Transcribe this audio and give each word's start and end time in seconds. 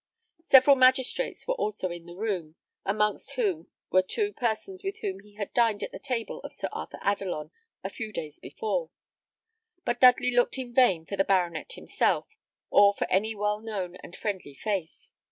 Several 0.45 0.75
magistrates 0.75 1.47
were 1.47 1.53
also 1.53 1.91
in 1.91 2.07
the 2.07 2.15
room, 2.15 2.55
amongst 2.87 3.33
whom 3.33 3.67
were 3.91 4.01
two 4.01 4.33
persons 4.33 4.83
with 4.83 4.97
whom 5.01 5.19
he 5.19 5.35
had 5.35 5.53
dined 5.53 5.83
at 5.83 5.91
the 5.91 5.99
table 5.99 6.39
of 6.39 6.53
Sir 6.53 6.69
Arthur 6.71 6.97
Adelon 7.03 7.51
a 7.83 7.89
few 7.91 8.11
days 8.11 8.39
before; 8.39 8.89
but 9.85 9.99
Dudley 9.99 10.31
looked 10.31 10.57
in 10.57 10.73
vain 10.73 11.05
for 11.05 11.17
the 11.17 11.23
baronet 11.23 11.73
himself, 11.73 12.27
or 12.71 12.95
for 12.95 13.05
any 13.11 13.35
well 13.35 13.59
known 13.59 13.95
and 13.97 14.15
friendly 14.15 14.55
face. 14.55 15.13